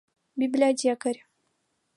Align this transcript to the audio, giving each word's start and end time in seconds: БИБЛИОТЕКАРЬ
БИБЛИОТЕКАРЬ 0.39 1.19